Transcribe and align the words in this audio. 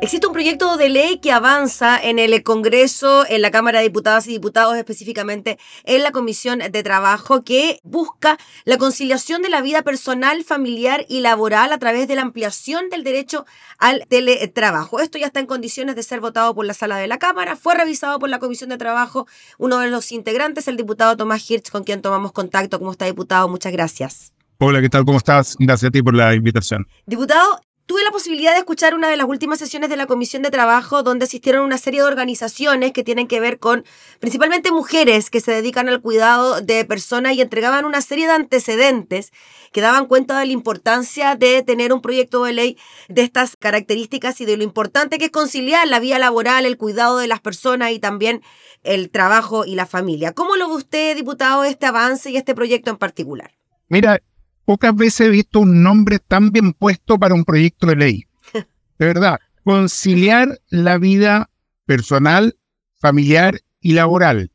Existe 0.00 0.28
un 0.28 0.32
proyecto 0.32 0.76
de 0.76 0.88
ley 0.88 1.18
que 1.18 1.32
avanza 1.32 1.98
en 2.00 2.20
el 2.20 2.44
Congreso, 2.44 3.26
en 3.28 3.42
la 3.42 3.50
Cámara 3.50 3.80
de 3.80 3.86
Diputadas 3.86 4.28
y 4.28 4.30
Diputados, 4.30 4.76
específicamente 4.76 5.58
en 5.82 6.04
la 6.04 6.12
Comisión 6.12 6.60
de 6.60 6.82
Trabajo, 6.84 7.42
que 7.42 7.80
busca 7.82 8.38
la 8.64 8.78
conciliación 8.78 9.42
de 9.42 9.48
la 9.48 9.60
vida 9.60 9.82
personal, 9.82 10.44
familiar 10.44 11.04
y 11.08 11.20
laboral 11.20 11.72
a 11.72 11.78
través 11.78 12.06
de 12.06 12.14
la 12.14 12.22
ampliación 12.22 12.90
del 12.90 13.02
derecho 13.02 13.44
al 13.78 14.06
teletrabajo. 14.08 15.00
Esto 15.00 15.18
ya 15.18 15.26
está 15.26 15.40
en 15.40 15.46
condiciones 15.46 15.96
de 15.96 16.04
ser 16.04 16.20
votado 16.20 16.54
por 16.54 16.64
la 16.64 16.74
sala 16.74 16.96
de 16.96 17.08
la 17.08 17.18
Cámara, 17.18 17.56
fue 17.56 17.74
revisado 17.74 18.20
por 18.20 18.28
la 18.28 18.38
Comisión 18.38 18.70
de 18.70 18.78
Trabajo, 18.78 19.26
uno 19.58 19.80
de 19.80 19.90
los 19.90 20.12
integrantes, 20.12 20.68
el 20.68 20.76
diputado 20.76 21.16
Tomás 21.16 21.50
Hirsch, 21.50 21.70
con 21.70 21.82
quien 21.82 22.02
tomamos 22.02 22.30
contacto. 22.30 22.78
¿Cómo 22.78 22.92
está, 22.92 23.06
diputado? 23.06 23.48
Muchas 23.48 23.72
gracias. 23.72 24.32
Hola, 24.60 24.80
¿qué 24.80 24.88
tal? 24.88 25.04
¿Cómo 25.04 25.18
estás? 25.18 25.56
Gracias 25.58 25.88
a 25.88 25.92
ti 25.92 26.02
por 26.02 26.14
la 26.14 26.34
invitación. 26.34 26.86
Diputado, 27.06 27.60
Tuve 27.88 28.04
la 28.04 28.10
posibilidad 28.10 28.52
de 28.52 28.58
escuchar 28.58 28.94
una 28.94 29.08
de 29.08 29.16
las 29.16 29.26
últimas 29.26 29.58
sesiones 29.58 29.88
de 29.88 29.96
la 29.96 30.04
Comisión 30.04 30.42
de 30.42 30.50
Trabajo 30.50 31.02
donde 31.02 31.24
asistieron 31.24 31.64
una 31.64 31.78
serie 31.78 32.02
de 32.02 32.06
organizaciones 32.06 32.92
que 32.92 33.02
tienen 33.02 33.26
que 33.26 33.40
ver 33.40 33.58
con 33.58 33.82
principalmente 34.20 34.70
mujeres 34.70 35.30
que 35.30 35.40
se 35.40 35.52
dedican 35.52 35.88
al 35.88 36.02
cuidado 36.02 36.60
de 36.60 36.84
personas 36.84 37.32
y 37.32 37.40
entregaban 37.40 37.86
una 37.86 38.02
serie 38.02 38.26
de 38.26 38.34
antecedentes 38.34 39.32
que 39.72 39.80
daban 39.80 40.04
cuenta 40.04 40.38
de 40.38 40.44
la 40.44 40.52
importancia 40.52 41.34
de 41.34 41.62
tener 41.62 41.94
un 41.94 42.02
proyecto 42.02 42.44
de 42.44 42.52
ley 42.52 42.78
de 43.08 43.22
estas 43.22 43.56
características 43.56 44.38
y 44.42 44.44
de 44.44 44.58
lo 44.58 44.64
importante 44.64 45.16
que 45.16 45.24
es 45.24 45.30
conciliar 45.30 45.88
la 45.88 45.98
vía 45.98 46.18
laboral, 46.18 46.66
el 46.66 46.76
cuidado 46.76 47.16
de 47.16 47.26
las 47.26 47.40
personas 47.40 47.92
y 47.92 47.98
también 47.98 48.42
el 48.82 49.08
trabajo 49.08 49.64
y 49.64 49.76
la 49.76 49.86
familia. 49.86 50.34
¿Cómo 50.34 50.56
lo 50.56 50.68
ve 50.68 50.74
usted, 50.74 51.16
diputado, 51.16 51.64
este 51.64 51.86
avance 51.86 52.30
y 52.30 52.36
este 52.36 52.54
proyecto 52.54 52.90
en 52.90 52.98
particular? 52.98 53.52
Mira, 53.88 54.20
pocas 54.68 54.94
veces 54.94 55.20
he 55.22 55.30
visto 55.30 55.60
un 55.60 55.82
nombre 55.82 56.18
tan 56.18 56.50
bien 56.50 56.74
puesto 56.74 57.18
para 57.18 57.34
un 57.34 57.46
proyecto 57.46 57.86
de 57.86 57.96
ley. 57.96 58.26
De 58.52 59.06
verdad, 59.06 59.38
conciliar 59.64 60.60
la 60.68 60.98
vida 60.98 61.48
personal, 61.86 62.54
familiar 62.96 63.62
y 63.80 63.94
laboral. 63.94 64.52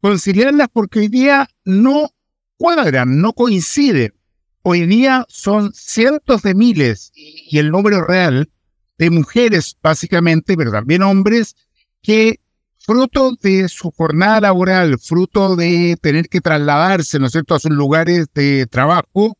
Conciliarlas 0.00 0.68
porque 0.72 1.00
hoy 1.00 1.08
día 1.08 1.48
no 1.64 2.10
cuadran, 2.56 3.20
no 3.20 3.32
coinciden. 3.32 4.14
Hoy 4.62 4.86
día 4.86 5.26
son 5.28 5.72
cientos 5.74 6.42
de 6.42 6.54
miles, 6.54 7.10
y 7.16 7.58
el 7.58 7.72
número 7.72 8.04
real, 8.04 8.48
de 8.96 9.10
mujeres 9.10 9.76
básicamente, 9.82 10.56
pero 10.56 10.70
también 10.70 11.02
hombres, 11.02 11.56
que 12.00 12.38
fruto 12.84 13.36
de 13.40 13.68
su 13.68 13.90
jornada 13.90 14.40
laboral, 14.40 14.98
fruto 14.98 15.56
de 15.56 15.96
tener 16.00 16.28
que 16.28 16.40
trasladarse, 16.40 17.18
¿no 17.18 17.26
es 17.26 17.32
cierto?, 17.32 17.54
a 17.54 17.60
sus 17.60 17.70
lugares 17.70 18.26
de 18.34 18.66
trabajo, 18.66 19.38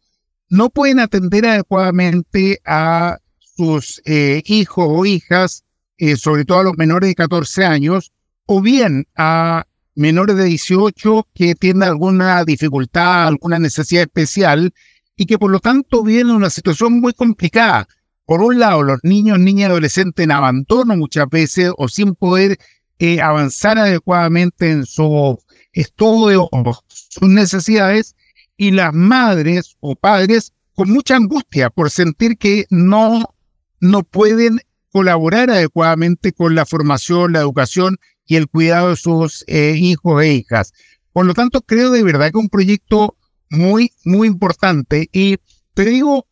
no 0.48 0.70
pueden 0.70 1.00
atender 1.00 1.46
adecuadamente 1.46 2.60
a 2.64 3.18
sus 3.38 4.00
eh, 4.04 4.42
hijos 4.46 4.86
o 4.88 5.04
hijas, 5.04 5.64
eh, 5.98 6.16
sobre 6.16 6.44
todo 6.44 6.60
a 6.60 6.64
los 6.64 6.76
menores 6.76 7.08
de 7.08 7.14
14 7.14 7.64
años, 7.64 8.12
o 8.46 8.60
bien 8.60 9.06
a 9.16 9.64
menores 9.94 10.36
de 10.36 10.44
18 10.44 11.28
que 11.34 11.54
tienen 11.54 11.82
alguna 11.82 12.44
dificultad, 12.44 13.28
alguna 13.28 13.58
necesidad 13.58 14.02
especial 14.02 14.72
y 15.16 15.26
que 15.26 15.38
por 15.38 15.50
lo 15.50 15.60
tanto 15.60 16.02
viven 16.02 16.30
en 16.30 16.36
una 16.36 16.50
situación 16.50 17.00
muy 17.00 17.12
complicada. 17.12 17.86
Por 18.24 18.42
un 18.42 18.58
lado, 18.58 18.82
los 18.82 19.00
niños, 19.02 19.38
niñas 19.38 19.68
y 19.68 19.72
adolescentes 19.72 20.24
en 20.24 20.32
abandono 20.32 20.96
muchas 20.96 21.28
veces 21.28 21.72
o 21.76 21.88
sin 21.88 22.14
poder 22.14 22.58
eh, 22.98 23.20
avanzar 23.20 23.78
adecuadamente 23.78 24.70
en 24.70 24.86
su 24.86 25.38
estudio 25.72 26.48
o 26.50 26.78
sus 26.88 27.28
necesidades, 27.28 28.14
y 28.56 28.70
las 28.70 28.94
madres 28.94 29.76
o 29.80 29.96
padres 29.96 30.52
con 30.74 30.88
mucha 30.90 31.16
angustia 31.16 31.68
por 31.68 31.90
sentir 31.90 32.38
que 32.38 32.66
no, 32.70 33.34
no 33.80 34.04
pueden 34.04 34.60
colaborar 34.92 35.50
adecuadamente 35.50 36.32
con 36.32 36.54
la 36.54 36.64
formación, 36.64 37.32
la 37.32 37.40
educación 37.40 37.98
y 38.24 38.36
el 38.36 38.48
cuidado 38.48 38.90
de 38.90 38.96
sus 38.96 39.44
eh, 39.48 39.74
hijos 39.76 40.22
e 40.22 40.34
hijas. 40.34 40.72
Por 41.12 41.26
lo 41.26 41.34
tanto, 41.34 41.60
creo 41.62 41.90
de 41.90 42.04
verdad 42.04 42.30
que 42.30 42.38
es 42.38 42.44
un 42.44 42.48
proyecto 42.48 43.16
muy, 43.50 43.92
muy 44.04 44.28
importante. 44.28 45.08
Y 45.12 45.38
te 45.74 45.84
digo, 45.84 46.26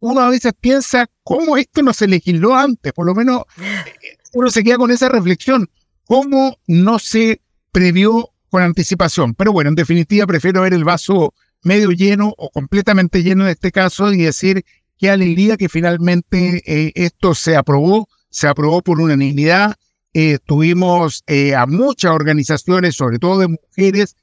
uno 0.00 0.20
a 0.20 0.28
veces 0.28 0.52
piensa, 0.60 1.08
¿cómo 1.24 1.56
esto 1.56 1.82
no 1.82 1.92
se 1.92 2.06
legisló 2.06 2.54
antes? 2.54 2.92
Por 2.92 3.06
lo 3.06 3.14
menos 3.14 3.44
eh, 3.58 4.18
uno 4.34 4.50
se 4.50 4.62
queda 4.62 4.76
con 4.76 4.90
esa 4.90 5.08
reflexión. 5.08 5.70
¿Cómo 6.06 6.58
no 6.66 6.98
se 6.98 7.40
previó 7.70 8.30
con 8.50 8.62
anticipación? 8.62 9.34
Pero 9.34 9.52
bueno, 9.52 9.68
en 9.70 9.76
definitiva, 9.76 10.26
prefiero 10.26 10.62
ver 10.62 10.74
el 10.74 10.84
vaso 10.84 11.34
medio 11.62 11.90
lleno 11.90 12.34
o 12.36 12.50
completamente 12.50 13.22
lleno 13.22 13.44
en 13.44 13.50
este 13.50 13.70
caso 13.70 14.12
y 14.12 14.18
decir 14.18 14.64
qué 14.98 15.10
alegría 15.10 15.56
que 15.56 15.68
finalmente 15.68 16.62
eh, 16.66 16.92
esto 16.94 17.34
se 17.34 17.56
aprobó, 17.56 18.08
se 18.30 18.48
aprobó 18.48 18.82
por 18.82 19.00
unanimidad. 19.00 19.76
Eh, 20.14 20.38
tuvimos 20.44 21.22
eh, 21.26 21.54
a 21.54 21.66
muchas 21.66 22.10
organizaciones, 22.12 22.96
sobre 22.96 23.18
todo 23.18 23.38
de 23.38 23.48
mujeres, 23.48 24.16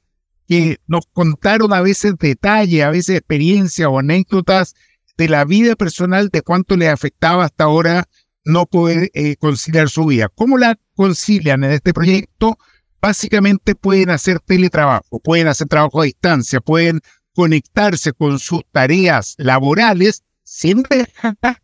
que 0.46 0.78
nos 0.86 1.06
contaron 1.12 1.72
a 1.72 1.80
veces 1.80 2.14
detalles, 2.18 2.82
a 2.82 2.90
veces 2.90 3.16
experiencias 3.16 3.88
o 3.88 3.98
anécdotas 3.98 4.74
de 5.16 5.28
la 5.28 5.44
vida 5.44 5.76
personal, 5.76 6.28
de 6.28 6.42
cuánto 6.42 6.76
les 6.76 6.88
afectaba 6.88 7.44
hasta 7.44 7.64
ahora 7.64 8.08
no 8.44 8.66
poder 8.66 9.10
conciliar 9.38 9.88
su 9.88 10.06
vida. 10.06 10.28
¿Cómo 10.34 10.58
la 10.58 10.78
concilian 10.94 11.64
en 11.64 11.72
este 11.72 11.92
proyecto? 11.92 12.58
Básicamente 13.00 13.74
pueden 13.74 14.10
hacer 14.10 14.40
teletrabajo, 14.40 15.20
pueden 15.20 15.48
hacer 15.48 15.68
trabajo 15.68 16.00
a 16.00 16.04
distancia, 16.04 16.60
pueden 16.60 17.00
conectarse 17.34 18.12
con 18.12 18.38
sus 18.38 18.62
tareas 18.70 19.34
laborales 19.38 20.22
sin 20.42 20.82
dejarlas 20.82 21.60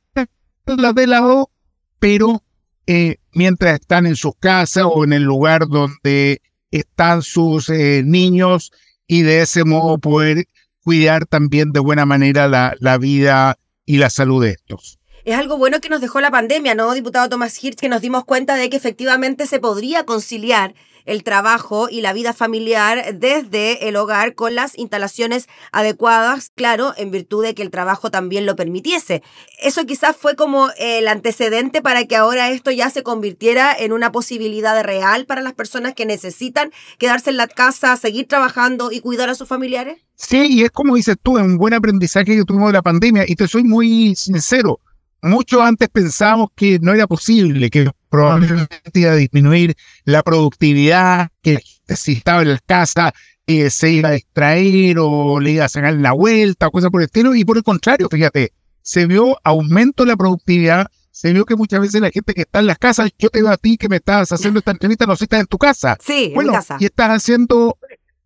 de 0.95 1.07
lado, 1.07 1.51
pero 1.99 2.43
eh, 2.87 3.17
mientras 3.33 3.81
están 3.81 4.07
en 4.07 4.17
sus 4.17 4.35
casas 4.39 4.85
o 4.87 5.05
en 5.05 5.13
el 5.13 5.23
lugar 5.23 5.69
donde 5.69 6.41
están 6.71 7.23
sus 7.23 7.69
eh, 7.69 8.03
niños 8.05 8.73
y 9.07 9.23
de 9.23 9.43
ese 9.43 9.65
modo 9.65 9.99
poder 9.99 10.47
cuidar 10.83 11.27
también 11.27 11.73
de 11.73 11.81
buena 11.81 12.07
manera 12.07 12.49
la, 12.49 12.75
la 12.81 12.97
vida 12.97 13.59
y 13.85 13.99
la 13.99 14.11
salud 14.11 14.43
de 14.43 14.51
estos 14.53 14.99
es 15.27 15.37
algo 15.37 15.59
bueno 15.59 15.81
que 15.81 15.89
nos 15.89 16.01
dejó 16.01 16.21
la 16.21 16.31
pandemia, 16.31 16.77
¿no, 16.77 16.95
diputado 16.95 17.29
Tomás 17.29 17.63
Hirsch? 17.63 17.81
Que 17.81 17.89
nos 17.89 18.01
dimos 18.01 18.25
cuenta 18.25 18.55
de 18.55 18.71
que 18.71 18.77
efectivamente 18.77 19.47
se 19.47 19.59
podría 19.59 20.05
conciliar 20.05 20.73
el 21.05 21.25
trabajo 21.25 21.89
y 21.91 22.01
la 22.01 22.13
vida 22.13 22.33
familiar 22.33 23.13
desde 23.19 23.89
el 23.89 23.97
hogar 23.97 24.37
con 24.37 24.55
las 24.55 24.79
instalaciones 24.79 25.49
adecuadas, 25.73 26.53
claro, 26.55 26.95
en 26.97 27.11
virtud 27.11 27.43
de 27.43 27.57
que 27.57 27.63
el 27.63 27.71
trabajo 27.71 28.13
también 28.13 28.47
lo 28.47 28.55
permitiese. 28.55 29.25
Eso 29.61 29.85
quizás 29.85 30.17
fue 30.17 30.37
como 30.37 30.69
el 30.79 31.09
antecedente 31.09 31.83
para 31.83 32.05
que 32.05 32.15
ahora 32.15 32.51
esto 32.51 32.71
ya 32.71 32.89
se 32.91 33.03
convirtiera 33.03 33.75
en 33.77 33.93
una 33.93 34.13
posibilidad 34.13 34.81
real 34.85 35.27
para 35.27 35.43
las 35.43 35.55
personas 35.55 35.95
que 35.95 36.07
necesitan 36.07 36.71
quedarse 36.99 37.31
en 37.31 37.37
la 37.37 37.49
casa, 37.49 37.97
seguir 37.97 38.29
trabajando 38.29 38.93
y 38.93 39.01
cuidar 39.01 39.29
a 39.29 39.35
sus 39.35 39.49
familiares. 39.49 39.99
Sí, 40.15 40.47
y 40.49 40.63
es 40.63 40.71
como 40.71 40.95
dices 40.95 41.17
tú, 41.21 41.37
es 41.37 41.45
un 41.45 41.59
buen 41.59 41.75
aprendizaje 41.75 42.37
que 42.37 42.45
tuvimos 42.45 42.69
de 42.69 42.75
la 42.75 42.83
pandemia. 42.83 43.25
Y 43.27 43.35
te 43.35 43.49
soy 43.49 43.65
muy 43.65 44.15
sincero, 44.15 44.81
mucho 45.29 45.63
antes 45.63 45.89
pensábamos 45.89 46.49
que 46.55 46.79
no 46.81 46.93
era 46.93 47.07
posible, 47.07 47.71
que 47.71 47.91
probablemente 48.09 48.91
iba 48.95 49.13
a 49.13 49.17
disminuir 49.17 49.75
la 50.05 50.23
productividad, 50.23 51.29
que 51.43 51.59
si 51.89 52.13
estaba 52.13 52.43
en 52.43 52.53
la 52.53 52.59
casa 52.65 53.13
eh, 53.47 53.71
se 53.71 53.93
iba 53.93 54.09
a 54.09 54.13
distraer 54.13 54.99
o 54.99 55.39
le 55.39 55.53
iba 55.53 55.65
a 55.65 55.69
sacar 55.69 55.95
la 55.95 56.13
vuelta 56.13 56.67
o 56.67 56.71
cosas 56.71 56.91
por 56.91 57.01
el 57.01 57.07
estilo. 57.07 57.35
Y 57.35 57.45
por 57.45 57.57
el 57.57 57.63
contrario, 57.63 58.09
fíjate, 58.11 58.53
se 58.83 59.07
vio 59.07 59.39
aumento 59.45 60.05
de 60.05 60.09
la 60.09 60.17
productividad, 60.17 60.87
se 61.13 61.33
vio 61.33 61.45
que 61.45 61.57
muchas 61.57 61.81
veces 61.81 62.01
la 62.01 62.11
gente 62.11 62.35
que 62.35 62.43
está 62.43 62.59
en 62.59 62.67
las 62.67 62.79
casas, 62.79 63.11
yo 63.19 63.31
te 63.31 63.43
veo 63.43 63.51
a 63.51 63.57
ti 63.57 63.77
que 63.77 63.89
me 63.89 63.97
estás 63.97 64.33
haciendo 64.33 64.59
esta 64.59 64.73
entrevista, 64.73 65.07
no 65.07 65.17
sé, 65.17 65.25
estás 65.25 65.41
en 65.41 65.47
tu 65.47 65.59
casa. 65.59 65.97
Sí, 66.05 66.33
bueno, 66.35 66.51
en 66.51 66.57
casa. 66.57 66.77
Y 66.81 66.87
estás 66.87 67.11
haciendo 67.11 67.79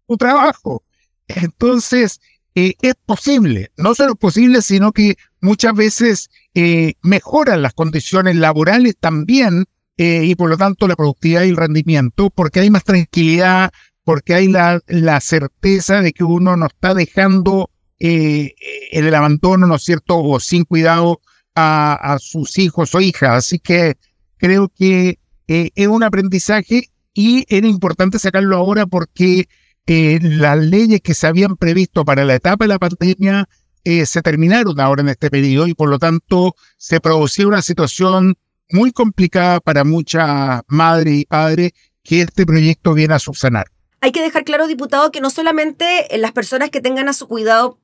tu 0.06 0.16
trabajo. 0.16 0.82
Entonces, 1.28 2.20
eh, 2.54 2.74
es 2.80 2.94
posible, 3.06 3.70
no 3.76 3.94
solo 3.94 4.16
posible, 4.16 4.60
sino 4.62 4.92
que 4.92 5.16
muchas 5.40 5.74
veces 5.74 6.30
eh, 6.54 6.94
mejoran 7.02 7.62
las 7.62 7.74
condiciones 7.74 8.36
laborales 8.36 8.96
también 8.98 9.66
eh, 9.96 10.24
y 10.24 10.34
por 10.34 10.50
lo 10.50 10.56
tanto 10.56 10.88
la 10.88 10.96
productividad 10.96 11.44
y 11.44 11.50
el 11.50 11.56
rendimiento, 11.56 12.30
porque 12.30 12.60
hay 12.60 12.70
más 12.70 12.84
tranquilidad, 12.84 13.72
porque 14.04 14.34
hay 14.34 14.48
la, 14.48 15.20
certeza 15.20 16.00
de 16.00 16.12
que 16.12 16.24
uno 16.24 16.56
no 16.56 16.66
está 16.66 16.94
dejando 16.94 17.70
en 17.98 18.54
el 19.04 19.14
abandono, 19.14 19.66
¿no 19.66 19.74
es 19.74 19.82
cierto?, 19.82 20.18
o 20.18 20.40
sin 20.40 20.64
cuidado 20.64 21.20
a, 21.54 22.14
a 22.14 22.18
sus 22.18 22.56
hijos 22.56 22.94
o 22.94 23.00
hijas. 23.02 23.30
Así 23.30 23.58
que 23.58 23.98
creo 24.38 24.70
que 24.74 25.18
es 25.46 25.86
un 25.86 26.02
aprendizaje 26.02 26.88
y 27.12 27.44
era 27.54 27.66
importante 27.66 28.18
sacarlo 28.18 28.56
ahora 28.56 28.86
porque 28.86 29.46
las 29.86 30.58
leyes 30.58 31.00
que 31.00 31.14
se 31.14 31.26
habían 31.26 31.56
previsto 31.56 32.04
para 32.04 32.24
la 32.24 32.36
etapa 32.36 32.64
de 32.64 32.68
la 32.68 32.78
pandemia 32.78 33.48
eh, 33.84 34.06
se 34.06 34.22
terminaron 34.22 34.78
ahora 34.80 35.02
en 35.02 35.08
este 35.08 35.30
periodo 35.30 35.66
y 35.66 35.74
por 35.74 35.88
lo 35.88 35.98
tanto 35.98 36.54
se 36.76 37.00
producía 37.00 37.46
una 37.46 37.62
situación 37.62 38.36
muy 38.70 38.92
complicada 38.92 39.60
para 39.60 39.84
muchas 39.84 40.62
madres 40.68 41.14
y 41.14 41.24
padres 41.24 41.72
que 42.02 42.22
este 42.22 42.46
proyecto 42.46 42.94
viene 42.94 43.14
a 43.14 43.18
subsanar. 43.18 43.66
Hay 44.00 44.12
que 44.12 44.22
dejar 44.22 44.44
claro, 44.44 44.66
diputado, 44.66 45.10
que 45.10 45.20
no 45.20 45.28
solamente 45.28 46.06
las 46.16 46.32
personas 46.32 46.70
que 46.70 46.80
tengan 46.80 47.08
a 47.08 47.12
su 47.12 47.28
cuidado 47.28 47.78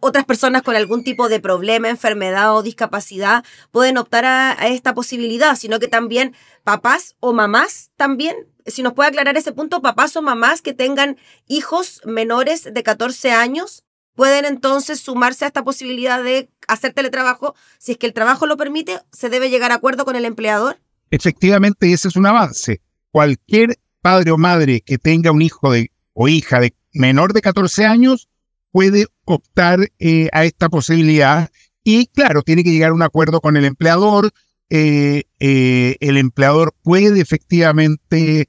otras 0.00 0.24
personas 0.24 0.62
con 0.62 0.76
algún 0.76 1.02
tipo 1.02 1.28
de 1.28 1.40
problema, 1.40 1.88
enfermedad 1.88 2.54
o 2.54 2.62
discapacidad 2.62 3.44
pueden 3.70 3.98
optar 3.98 4.24
a, 4.24 4.52
esta 4.68 4.94
posibilidad, 4.94 5.56
sino 5.56 5.80
que 5.80 5.88
también 5.88 6.34
papás 6.64 7.16
o 7.20 7.32
mamás 7.32 7.90
también, 7.96 8.36
si 8.66 8.82
nos 8.82 8.92
puede 8.92 9.08
aclarar 9.08 9.36
ese 9.36 9.52
punto, 9.52 9.82
papás 9.82 10.16
o 10.16 10.22
mamás 10.22 10.62
que 10.62 10.72
tengan 10.72 11.16
hijos 11.48 12.00
menores 12.04 12.72
de 12.72 12.82
14 12.82 13.32
años 13.32 13.84
pueden 14.18 14.46
entonces 14.46 14.98
sumarse 14.98 15.44
a 15.44 15.46
esta 15.46 15.62
posibilidad 15.62 16.20
de 16.20 16.50
hacer 16.66 16.92
teletrabajo. 16.92 17.54
Si 17.78 17.92
es 17.92 17.98
que 17.98 18.06
el 18.08 18.12
trabajo 18.12 18.46
lo 18.46 18.56
permite, 18.56 18.98
se 19.12 19.28
debe 19.28 19.48
llegar 19.48 19.70
a 19.70 19.76
acuerdo 19.76 20.04
con 20.04 20.16
el 20.16 20.24
empleador. 20.24 20.80
Efectivamente, 21.12 21.92
ese 21.92 22.08
es 22.08 22.16
un 22.16 22.26
avance. 22.26 22.80
Cualquier 23.12 23.78
padre 24.02 24.32
o 24.32 24.36
madre 24.36 24.80
que 24.80 24.98
tenga 24.98 25.30
un 25.30 25.40
hijo 25.40 25.70
de, 25.70 25.92
o 26.14 26.26
hija 26.26 26.58
de 26.58 26.74
menor 26.92 27.32
de 27.32 27.42
14 27.42 27.86
años 27.86 28.28
puede 28.72 29.06
optar 29.24 29.88
eh, 30.00 30.28
a 30.32 30.44
esta 30.44 30.68
posibilidad 30.68 31.48
y 31.84 32.06
claro, 32.06 32.42
tiene 32.42 32.64
que 32.64 32.72
llegar 32.72 32.90
a 32.90 32.94
un 32.94 33.02
acuerdo 33.02 33.40
con 33.40 33.56
el 33.56 33.64
empleador. 33.64 34.32
Eh, 34.68 35.26
eh, 35.38 35.96
el 36.00 36.16
empleador 36.16 36.74
puede 36.82 37.20
efectivamente 37.20 38.48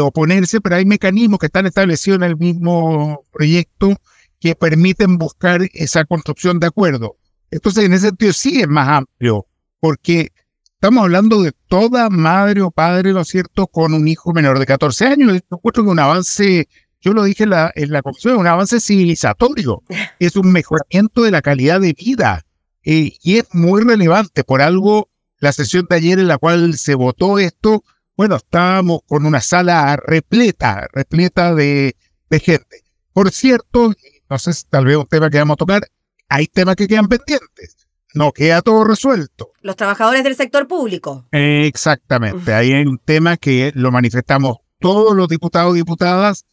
oponerse, 0.00 0.60
pero 0.60 0.76
hay 0.76 0.86
mecanismos 0.86 1.40
que 1.40 1.46
están 1.46 1.66
establecidos 1.66 2.18
en 2.18 2.22
el 2.22 2.38
mismo 2.38 3.26
proyecto 3.32 3.98
que 4.40 4.54
permiten 4.54 5.18
buscar 5.18 5.60
esa 5.74 6.04
construcción 6.04 6.58
de 6.58 6.66
acuerdo. 6.68 7.16
Entonces, 7.50 7.84
en 7.84 7.92
ese 7.92 8.08
sentido 8.08 8.32
sí 8.32 8.60
es 8.60 8.68
más 8.68 8.88
amplio, 8.88 9.46
porque 9.80 10.32
estamos 10.74 11.02
hablando 11.02 11.42
de 11.42 11.52
toda 11.68 12.08
madre 12.08 12.62
o 12.62 12.70
padre, 12.70 13.12
¿no 13.12 13.20
es 13.20 13.28
cierto?, 13.28 13.66
con 13.66 13.92
un 13.92 14.08
hijo 14.08 14.32
menor 14.32 14.58
de 14.58 14.66
14 14.66 15.06
años. 15.06 15.32
Yo 15.32 15.56
encuentro 15.56 15.84
que 15.84 15.90
un 15.90 15.98
avance 15.98 16.68
yo 17.00 17.12
lo 17.14 17.24
dije 17.24 17.44
en 17.44 17.50
la, 17.50 17.72
en 17.74 17.92
la 17.92 18.02
comisión, 18.02 18.36
un 18.36 18.46
avance 18.46 18.80
civilizatorio, 18.80 19.82
es 20.18 20.36
un 20.36 20.52
mejoramiento 20.52 21.22
de 21.22 21.30
la 21.30 21.42
calidad 21.42 21.80
de 21.80 21.94
vida 21.94 22.44
eh, 22.82 23.12
y 23.22 23.38
es 23.38 23.46
muy 23.52 23.82
relevante. 23.82 24.44
Por 24.44 24.60
algo, 24.62 25.10
la 25.38 25.52
sesión 25.52 25.86
de 25.88 25.96
ayer 25.96 26.18
en 26.18 26.28
la 26.28 26.38
cual 26.38 26.74
se 26.74 26.94
votó 26.94 27.38
esto, 27.38 27.82
bueno, 28.16 28.36
estábamos 28.36 29.00
con 29.06 29.24
una 29.24 29.40
sala 29.40 29.96
repleta, 29.96 30.88
repleta 30.92 31.54
de, 31.54 31.96
de 32.28 32.40
gente. 32.40 32.84
Por 33.14 33.30
cierto, 33.30 33.94
si 34.38 34.52
tal 34.68 34.84
vez 34.84 34.96
un 34.96 35.06
tema 35.06 35.30
que 35.30 35.38
vamos 35.38 35.54
a 35.54 35.56
tocar, 35.56 35.82
hay 36.28 36.46
temas 36.46 36.76
que 36.76 36.86
quedan 36.86 37.08
pendientes. 37.08 37.88
No 38.14 38.32
queda 38.32 38.60
todo 38.62 38.84
resuelto. 38.84 39.52
Los 39.62 39.76
trabajadores 39.76 40.24
del 40.24 40.34
sector 40.34 40.66
público. 40.66 41.26
exactamente. 41.30 42.52
Hay 42.52 42.72
un 42.72 42.98
tema 42.98 43.36
que 43.36 43.72
lo 43.74 43.92
manifestamos 43.92 44.58
todos 44.80 45.14
los 45.14 45.28
diputados 45.28 45.74
y 45.74 45.78
diputadas 45.78 46.44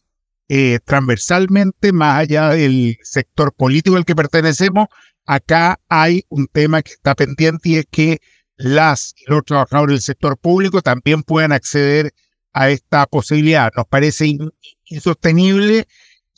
eh, 0.48 0.78
transversalmente, 0.84 1.92
más 1.92 2.20
allá 2.20 2.50
del 2.50 2.96
sector 3.02 3.52
político 3.52 3.96
al 3.96 4.04
que 4.04 4.14
pertenecemos, 4.14 4.86
acá 5.26 5.78
hay 5.88 6.24
un 6.28 6.46
tema 6.46 6.82
que 6.82 6.92
está 6.92 7.14
pendiente 7.14 7.68
y 7.68 7.76
es 7.76 7.86
que 7.90 8.20
las 8.56 9.14
y 9.16 9.30
los 9.30 9.44
trabajadores 9.44 9.94
del 9.94 10.02
sector 10.02 10.38
público 10.38 10.80
también 10.80 11.22
puedan 11.22 11.52
acceder 11.52 12.12
a 12.52 12.70
esta 12.70 13.06
posibilidad. 13.06 13.70
Nos 13.76 13.86
parece 13.86 14.36
insostenible 14.86 15.86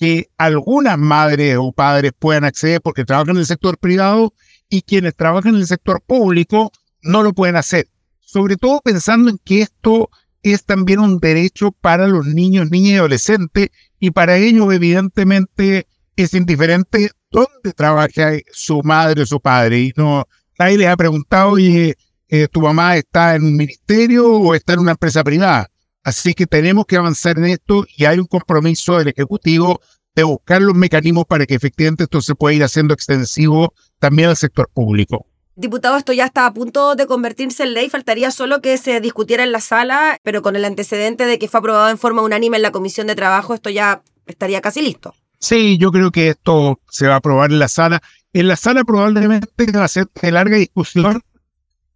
que 0.01 0.31
algunas 0.39 0.97
madres 0.97 1.59
o 1.61 1.73
padres 1.73 2.13
puedan 2.19 2.45
acceder 2.45 2.81
porque 2.81 3.05
trabajan 3.05 3.37
en 3.37 3.41
el 3.41 3.47
sector 3.47 3.77
privado 3.77 4.33
y 4.71 4.81
quienes 4.81 5.15
trabajan 5.15 5.55
en 5.55 5.61
el 5.61 5.67
sector 5.67 6.01
público 6.01 6.73
no 7.03 7.23
lo 7.23 7.35
pueden 7.35 7.57
hacer. 7.57 7.87
Sobre 8.19 8.57
todo 8.57 8.81
pensando 8.83 9.29
en 9.29 9.37
que 9.45 9.61
esto 9.61 10.09
es 10.43 10.65
también 10.65 11.01
un 11.01 11.19
derecho 11.19 11.71
para 11.71 12.09
los 12.09 12.25
niños, 12.25 12.71
niñas 12.71 12.93
y 12.93 12.97
adolescentes 12.97 13.69
y 13.99 14.11
para 14.11 14.39
ellos 14.39 14.73
evidentemente 14.73 15.87
es 16.17 16.33
indiferente 16.33 17.11
dónde 17.31 17.75
trabaja 17.77 18.33
su 18.51 18.83
madre 18.83 19.21
o 19.21 19.27
su 19.27 19.39
padre. 19.39 19.81
Y 19.81 19.93
no, 19.97 20.27
nadie 20.59 20.79
les 20.79 20.89
ha 20.89 20.97
preguntado, 20.97 21.51
oye, 21.51 21.95
eh, 22.31 22.49
¿tu 22.49 22.63
mamá 22.63 22.97
está 22.97 23.35
en 23.35 23.45
un 23.45 23.55
ministerio 23.55 24.33
o 24.33 24.55
está 24.55 24.73
en 24.73 24.79
una 24.79 24.93
empresa 24.93 25.23
privada? 25.23 25.69
Así 26.03 26.35
que 26.35 26.47
tenemos 26.47 26.87
que 26.87 26.97
avanzar 26.97 27.39
en 27.39 27.47
esto 27.47 27.85
y 27.97 28.05
hay 28.07 28.19
un 28.19 28.27
compromiso 28.27 28.99
del 28.99 29.09
Ejecutivo 29.09 29.81
de 30.15 30.23
buscar 30.23 30.63
los 30.63 30.75
mecanismos 30.75 31.25
para 31.27 31.47
que 31.47 31.55
efectivamente 31.55 32.05
esto 32.05 32.21
se 32.21 32.35
pueda 32.35 32.55
ir 32.55 32.65
haciendo 32.65 32.95
extensivo 32.95 33.75
también 33.99 34.31
al 34.31 34.37
sector 34.37 34.69
público. 34.73 35.27
Diputado, 35.57 35.99
esto 35.99 36.13
ya 36.13 36.25
está 36.25 36.47
a 36.47 36.55
punto 36.55 36.95
de 36.95 37.07
convertirse 37.07 37.65
en 37.65 37.75
ley. 37.75 37.91
Faltaría 37.91 38.31
solo 38.31 38.63
que 38.63 38.79
se 38.79 39.01
discutiera 39.01 39.43
en 39.43 39.53
la 39.53 39.61
sala, 39.61 40.17
pero 40.23 40.41
con 40.41 40.57
el 40.57 40.65
antecedente 40.65 41.27
de 41.27 41.39
que 41.39 41.49
fue 41.49 41.59
aprobado 41.59 41.91
en 41.91 41.99
forma 41.99 42.23
unánime 42.23 42.57
en 42.57 42.63
la 42.63 42.73
Comisión 42.73 43.07
de 43.07 43.15
Trabajo, 43.15 43.53
esto 43.53 43.69
ya 43.69 44.03
estaría 44.27 44.63
casi 44.63 44.81
listo. 44.81 45.15
Sí, 45.39 45.77
yo 45.79 45.93
creo 45.93 46.11
que 46.11 46.29
esto 46.29 46.81
se 46.91 47.07
va 47.07 47.15
a 47.15 47.19
aprobar 47.19 47.51
en 47.51 47.59
la 47.59 47.69
sala. 47.69 48.03
En 48.33 48.49
la 48.49 48.57
sala 48.57 48.85
probablemente 48.85 49.73
va 49.73 49.85
a 49.85 49.89
ser 49.89 50.07
de 50.21 50.33
larga 50.33 50.57
discusión, 50.57 51.23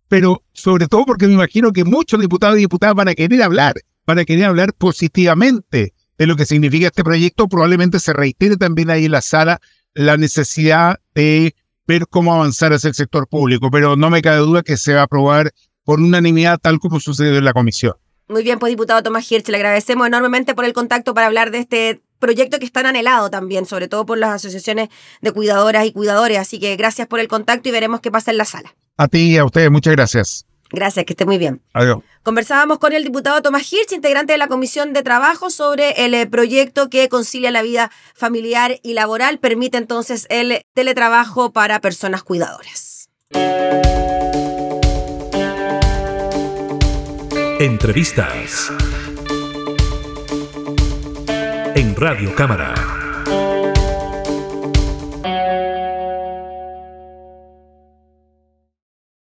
pero 0.09 0.43
sobre 0.53 0.87
todo 0.87 1.06
porque 1.06 1.27
me 1.27 1.35
imagino 1.35 1.73
que 1.73 1.85
muchos 1.85 2.21
diputados 2.21 2.56
y 2.56 2.61
diputadas 2.61 2.95
van 2.95 3.09
a 3.09 3.15
querer 3.15 3.43
hablar, 3.43 3.75
van 4.06 4.25
querer 4.25 4.45
hablar 4.45 4.73
positivamente 4.75 5.95
de 6.19 6.27
lo 6.27 6.37
que 6.37 6.47
significa 6.47 6.87
este 6.87 7.05
proyecto. 7.05 7.49
Probablemente 7.49 7.99
se 7.99 8.12
reitere 8.12 8.56
también 8.56 8.91
ahí 8.91 9.06
en 9.06 9.12
la 9.12 9.23
sala 9.23 9.61
la 9.95 10.17
necesidad 10.17 11.01
de 11.15 11.55
ver 11.87 12.06
cómo 12.09 12.35
avanzar 12.35 12.73
hacia 12.73 12.89
el 12.89 12.95
sector 12.95 13.29
público, 13.29 13.71
pero 13.71 13.97
no 13.97 14.11
me 14.11 14.23
cabe 14.23 14.39
duda 14.39 14.62
que 14.62 14.77
se 14.77 14.95
va 14.95 15.01
a 15.01 15.05
aprobar 15.05 15.53
por 15.85 16.01
unanimidad 16.01 16.59
tal 16.59 16.79
como 16.79 16.99
sucedió 17.01 17.37
en 17.37 17.45
la 17.45 17.53
comisión. 17.53 17.95
Muy 18.29 18.43
bien, 18.43 18.59
pues 18.59 18.73
diputado 18.73 19.03
Tomás 19.03 19.31
Hirsch, 19.31 19.49
le 19.49 19.59
agradecemos 19.59 20.06
enormemente 20.06 20.55
por 20.55 20.65
el 20.65 20.73
contacto 20.73 21.12
para 21.12 21.27
hablar 21.27 21.51
de 21.51 21.59
este 21.59 22.03
proyecto 22.19 22.59
que 22.59 22.65
es 22.65 22.73
tan 22.73 22.87
anhelado 22.87 23.29
también, 23.29 23.67
sobre 23.67 23.87
todo 23.87 24.06
por 24.06 24.17
las 24.17 24.31
asociaciones 24.31 24.89
de 25.21 25.33
cuidadoras 25.33 25.85
y 25.85 25.93
cuidadores. 25.93 26.39
Así 26.39 26.59
que 26.59 26.75
gracias 26.77 27.06
por 27.06 27.21
el 27.21 27.29
contacto 27.29 27.69
y 27.69 27.73
veremos 27.73 28.01
qué 28.01 28.11
pasa 28.11 28.31
en 28.31 28.39
la 28.39 28.47
sala. 28.47 28.75
A 28.97 29.09
ti 29.09 29.33
y 29.33 29.37
a 29.37 29.45
ustedes, 29.45 29.71
muchas 29.71 29.93
gracias. 29.93 30.47
Gracias, 30.71 31.05
que 31.05 31.12
esté 31.12 31.27
muy 31.27 31.37
bien. 31.37 31.61
Adiós. 31.75 31.99
Conversábamos 32.25 32.79
con 32.79 32.94
el 32.94 33.05
diputado 33.05 33.43
Tomás 33.43 33.71
Hirsch, 33.71 33.93
integrante 33.93 34.32
de 34.32 34.38
la 34.38 34.49
Comisión 34.49 34.94
de 34.94 35.03
Trabajo, 35.03 35.50
sobre 35.50 36.06
el 36.06 36.15
eh, 36.15 36.26
proyecto 36.26 36.88
que 36.88 37.11
concilia 37.11 37.50
la 37.50 37.61
vida 37.61 37.91
familiar 38.15 38.81
y 38.82 38.94
laboral. 38.94 39.38
Permite 39.38 39.76
entonces 39.76 40.26
el 40.31 40.62
teletrabajo 40.73 41.53
para 41.53 41.82
personas 41.82 42.23
cuidadoras. 42.23 43.11
Entrevistas 47.61 48.73
en 51.75 51.94
Radio 51.94 52.34
Cámara. 52.34 53.04